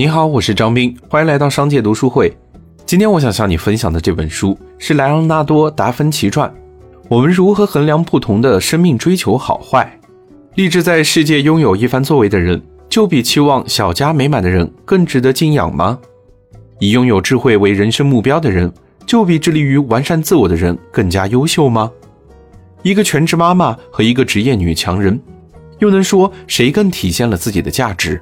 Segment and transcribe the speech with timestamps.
[0.00, 2.34] 你好，我是张斌，欢迎来到商界读书会。
[2.86, 6.50] 今天我想向你分享的这本书是莱昂纳多·达芬奇传。
[7.10, 10.00] 我们如何衡量不同的生命追求好坏？
[10.54, 15.98] 立志在世界拥有一番作为的人，就比期望小家美满的人更值得敬仰吗？
[16.78, 18.72] 以拥有智慧为人生目标的人，
[19.04, 21.92] 就比致力于完善自我的人更加优秀吗？
[22.82, 25.20] 一个全职妈妈和一个职业女强人，
[25.78, 28.18] 又能说谁更体现了自己的价值？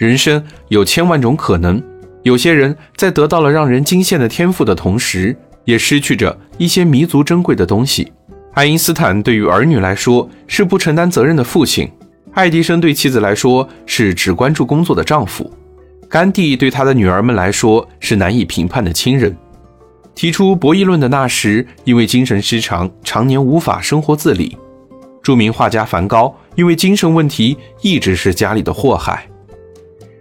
[0.00, 1.78] 人生有千万种可能，
[2.22, 5.36] 有些人在得到了让人惊羡的天赋的同时，
[5.66, 8.10] 也失去着一些弥足珍贵的东西。
[8.54, 11.86] 爱因斯坦对于儿女来说是不承担责任的父亲，
[12.32, 15.52] 爱迪生对妻子来说是只关注工作的丈夫，
[16.08, 19.36] 甘地对他的女儿们来说是难以评判的亲人。
[20.14, 24.56] 提出博弈论的那时，因为精神失常，常年无法生活自理。
[25.22, 29.26] 著名画家梵高因为精神问题，一直是家里的祸害。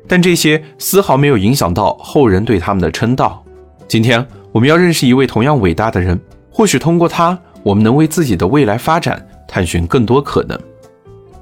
[0.09, 3.41] 但这些丝毫没有影响到后人对他们的称道。
[3.87, 6.19] 今天我们要认识一位同样伟大的人，
[6.51, 10.59] 或许通过他，我们能为自己的未来发展探寻更多可能。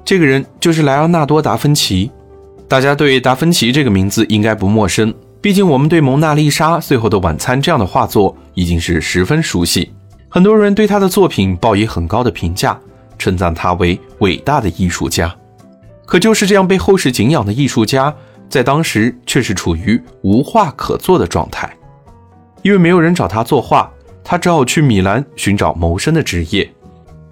[0.04, 2.10] 这个人就是莱昂纳多·达芬奇。
[2.68, 5.12] 大家对达芬奇这个名字应该不陌生。
[5.40, 9.90] 毕竟，我们对《蒙娜丽莎》《最后的晚餐》这样的画作已经是十分熟悉，
[10.28, 12.78] 很多人对他的作品报以很高的评价，
[13.18, 15.34] 称赞他为伟大的艺术家。
[16.04, 18.14] 可就是这样被后世敬仰的艺术家，
[18.48, 21.70] 在当时却是处于无画可做的状态，
[22.62, 23.90] 因为没有人找他作画，
[24.24, 26.70] 他只好去米兰寻找谋生的职业。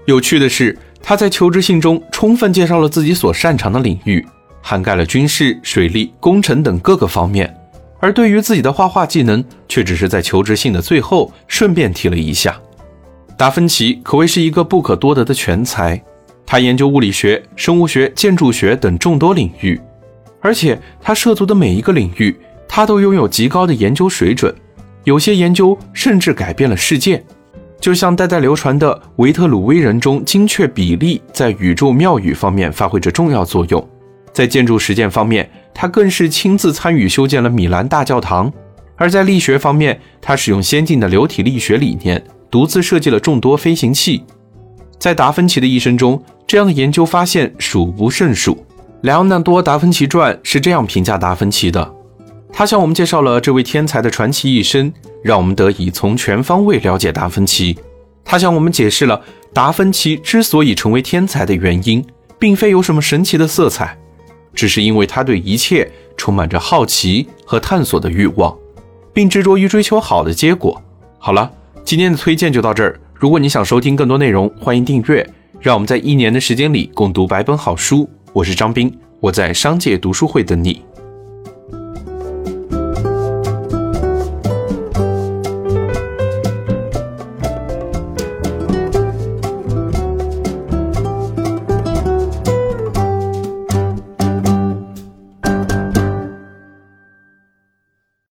[0.04, 4.24] 有趣的是，他在求职信中充分介绍了自己所擅长的领域，
[4.60, 7.52] 涵盖了军事、水利、工程等各个方面。
[7.98, 12.60] 而对于自己的画画技能，却只是在求职信的最后顺便提了一下。
[13.38, 16.00] 达芬奇可谓是一个不可多得的全才，
[16.44, 19.80] 他研究物理学、生物学、建筑学等众多领域，
[20.46, 22.36] 而且他涉足的每一个领域，
[22.68, 24.54] 他都拥有极高的研究水准。
[25.02, 27.20] 有些研究甚至改变了世界，
[27.80, 33.84] 就像代代流传的维特鲁威人中精确比例在宇宙庙宇方面发挥着重要作用。
[34.32, 38.48] 在建筑实践方面，他更是亲自参与修建了米兰大教堂；
[38.94, 42.22] 而在力学方面，他使用先进的流体力学理念，
[42.52, 44.22] 独自设计了众多飞行器。
[44.96, 48.54] 在达芬奇的一生中，这样的研究发现数不胜数。
[49.02, 51.94] 《莱昂纳多·达芬奇传》是这样评价达芬奇的：
[52.50, 54.92] 他向我们介绍了这位天才的传奇一生，
[55.22, 57.76] 让我们得以从全方位了解达芬奇。
[58.24, 59.20] 他向我们解释了
[59.52, 62.04] 达芬奇之所以成为天才的原因，
[62.38, 63.96] 并非有什么神奇的色彩。
[64.54, 68.56] 只是因为他对一切充满着好奇和探索的欲望，
[69.12, 70.82] 并执着于追求好的结果。
[71.18, 71.50] 好了，
[71.84, 72.98] 今天的推荐就到这儿。
[73.14, 75.28] 如果你想收听更多内容，欢迎订阅。
[75.60, 78.08] 让我们在一年的时间里共读百本好书。
[78.36, 80.84] 我是张斌，我在商界读书会等你。